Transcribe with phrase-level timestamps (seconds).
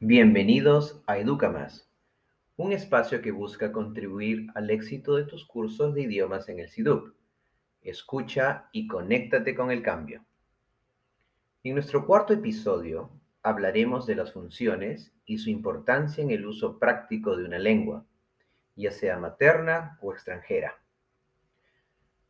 [0.00, 1.90] Bienvenidos a EducaMás,
[2.56, 7.16] un espacio que busca contribuir al éxito de tus cursos de idiomas en el SIDUP.
[7.82, 10.24] Escucha y conéctate con el cambio.
[11.64, 13.10] En nuestro cuarto episodio
[13.42, 18.06] hablaremos de las funciones y su importancia en el uso práctico de una lengua,
[18.76, 20.80] ya sea materna o extranjera.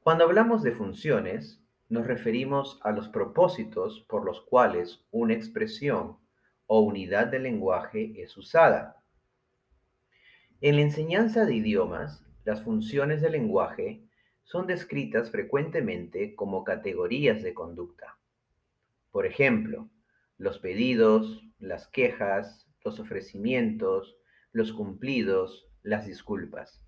[0.00, 1.60] Cuando hablamos de funciones,
[1.90, 6.16] nos referimos a los propósitos por los cuales una expresión
[6.68, 9.02] o unidad de lenguaje es usada.
[10.60, 14.04] En la enseñanza de idiomas, las funciones del lenguaje
[14.44, 18.18] son descritas frecuentemente como categorías de conducta.
[19.10, 19.88] Por ejemplo,
[20.36, 24.16] los pedidos, las quejas, los ofrecimientos,
[24.52, 26.82] los cumplidos, las disculpas.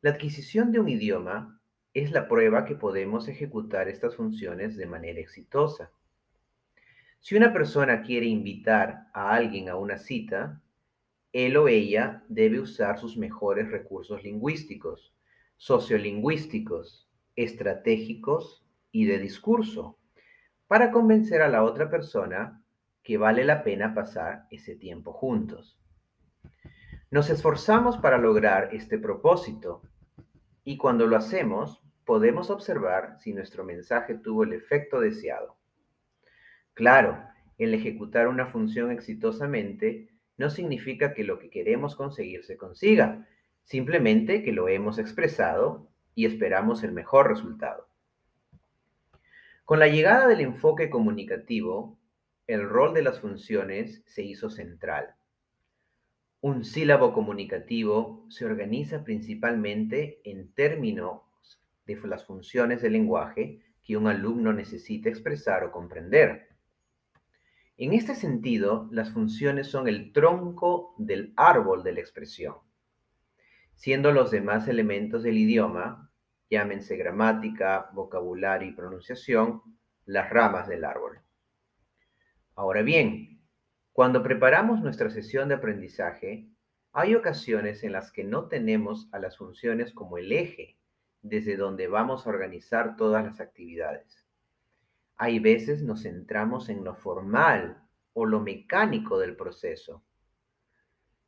[0.00, 1.60] La adquisición de un idioma
[1.92, 5.92] es la prueba que podemos ejecutar estas funciones de manera exitosa.
[7.20, 10.62] Si una persona quiere invitar a alguien a una cita,
[11.32, 15.14] él o ella debe usar sus mejores recursos lingüísticos,
[15.56, 19.98] sociolingüísticos, estratégicos y de discurso
[20.66, 22.62] para convencer a la otra persona
[23.02, 25.78] que vale la pena pasar ese tiempo juntos.
[27.10, 29.82] Nos esforzamos para lograr este propósito
[30.64, 35.57] y cuando lo hacemos podemos observar si nuestro mensaje tuvo el efecto deseado.
[36.78, 37.20] Claro,
[37.58, 43.26] el ejecutar una función exitosamente no significa que lo que queremos conseguir se consiga,
[43.64, 47.88] simplemente que lo hemos expresado y esperamos el mejor resultado.
[49.64, 51.98] Con la llegada del enfoque comunicativo,
[52.46, 55.16] el rol de las funciones se hizo central.
[56.40, 61.22] Un sílabo comunicativo se organiza principalmente en términos
[61.86, 66.47] de las funciones del lenguaje que un alumno necesita expresar o comprender.
[67.80, 72.56] En este sentido, las funciones son el tronco del árbol de la expresión,
[73.76, 76.10] siendo los demás elementos del idioma,
[76.50, 79.62] llámense gramática, vocabulario y pronunciación,
[80.06, 81.20] las ramas del árbol.
[82.56, 83.44] Ahora bien,
[83.92, 86.48] cuando preparamos nuestra sesión de aprendizaje,
[86.92, 90.80] hay ocasiones en las que no tenemos a las funciones como el eje
[91.22, 94.27] desde donde vamos a organizar todas las actividades.
[95.18, 100.04] Hay veces nos centramos en lo formal o lo mecánico del proceso.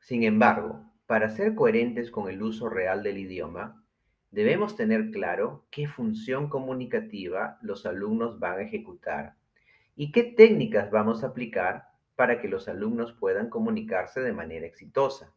[0.00, 3.84] Sin embargo, para ser coherentes con el uso real del idioma,
[4.32, 9.36] debemos tener claro qué función comunicativa los alumnos van a ejecutar
[9.94, 11.84] y qué técnicas vamos a aplicar
[12.16, 15.32] para que los alumnos puedan comunicarse de manera exitosa.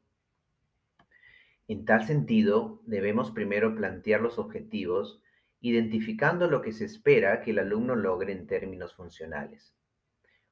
[1.68, 5.22] En tal sentido, debemos primero plantear los objetivos
[5.62, 9.76] identificando lo que se espera que el alumno logre en términos funcionales.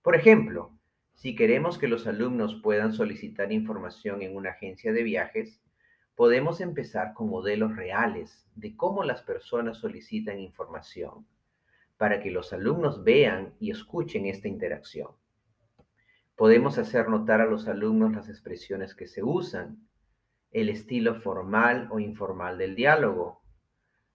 [0.02, 0.78] Por ejemplo,
[1.14, 5.62] si queremos que los alumnos puedan solicitar información en una agencia de viajes,
[6.16, 11.28] podemos empezar con modelos reales de cómo las personas solicitan información,
[11.98, 15.12] para que los alumnos vean y escuchen esta interacción.
[16.36, 19.88] Podemos hacer notar a los alumnos las expresiones que se usan,
[20.52, 23.42] el estilo formal o informal del diálogo,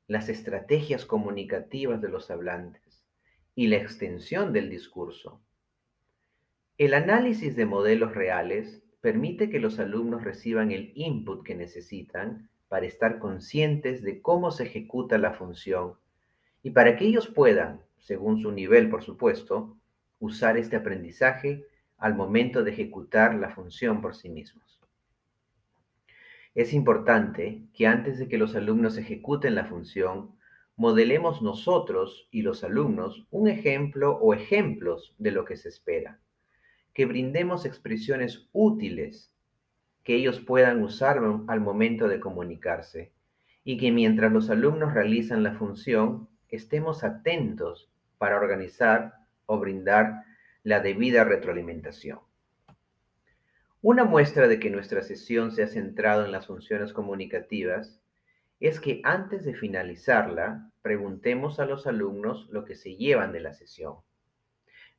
[0.07, 3.05] las estrategias comunicativas de los hablantes
[3.55, 5.41] y la extensión del discurso.
[6.79, 12.87] El análisis de modelos reales permite que los alumnos reciban el input que necesitan para
[12.87, 15.95] estar conscientes de cómo se ejecuta la función
[16.63, 19.77] y para que ellos puedan, según su nivel por supuesto,
[20.19, 21.67] usar este aprendizaje
[21.99, 24.82] al momento de ejecutar la función por sí mismos.
[26.55, 30.33] Es importante que antes de que los alumnos ejecuten la función,
[30.77, 36.21] modelemos nosotros y los alumnos un ejemplo o ejemplos de lo que se espera,
[36.93, 39.33] que brindemos expresiones útiles
[40.03, 43.13] que ellos puedan usar al momento de comunicarse
[43.65, 49.15] y que mientras los alumnos realizan la función estemos atentos para organizar
[49.47, 50.25] o brindar
[50.65, 52.19] la debida retroalimentación.
[53.85, 58.01] Una muestra de que nuestra sesión se ha centrado en las funciones comunicativas
[58.61, 63.53] es que antes de finalizarla, preguntemos a los alumnos lo que se llevan de la
[63.55, 63.97] sesión,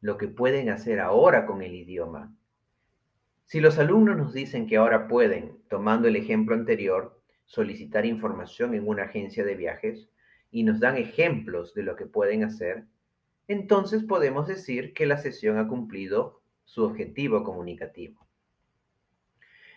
[0.02, 2.36] lo que pueden hacer ahora con el idioma.
[3.46, 8.86] Si los alumnos nos dicen que ahora pueden, tomando el ejemplo anterior, solicitar información en
[8.86, 10.10] una agencia de viajes
[10.52, 12.84] y nos dan ejemplos de lo que pueden hacer,
[13.48, 18.23] entonces podemos decir que la sesión ha cumplido su objetivo comunicativo.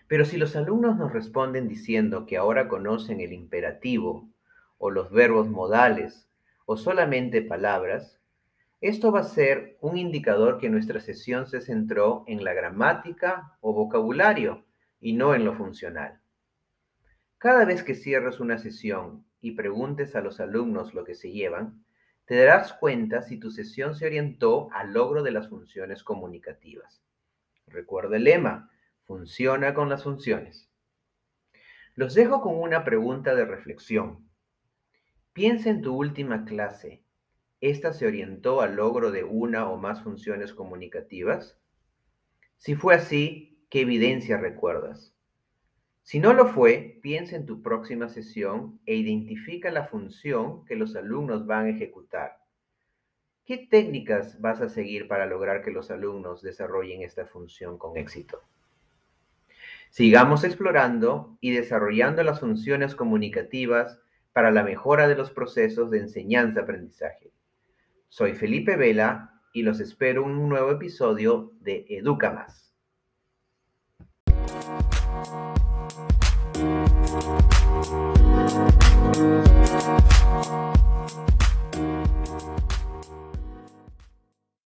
[0.09, 4.29] Pero si los alumnos nos responden diciendo que ahora conocen el imperativo
[4.79, 6.29] o los verbos modales
[6.65, 8.21] o solamente palabras,
[8.81, 13.73] Esto va a ser un indicador que nuestra sesión se centró en la gramática o
[13.73, 14.67] vocabulario
[15.01, 16.21] y no en lo funcional.
[17.39, 21.85] Cada vez que cierres una sesión y preguntes a los alumnos lo que se llevan,
[22.27, 27.03] te darás cuenta si tu sesión se orientó al logro de las funciones comunicativas.
[27.67, 28.71] Recuerda el lema,
[29.07, 30.69] funciona con las funciones.
[31.95, 34.29] Los dejo con una pregunta de reflexión.
[35.33, 37.05] Piensa en tu última clase.
[37.61, 41.59] ¿Esta se orientó al logro de una o más funciones comunicativas?
[42.57, 45.15] Si fue así, ¿qué evidencia recuerdas?
[46.03, 50.95] Si no lo fue, piensa en tu próxima sesión e identifica la función que los
[50.97, 52.39] alumnos van a ejecutar.
[53.45, 58.43] ¿Qué técnicas vas a seguir para lograr que los alumnos desarrollen esta función con éxito?
[59.97, 63.99] Sigamos explorando y desarrollando las funciones comunicativas
[64.35, 67.33] para la mejora de los procesos de enseñanza-aprendizaje.
[68.11, 72.75] Soy Felipe Vela y los espero en un nuevo episodio de Educa Más.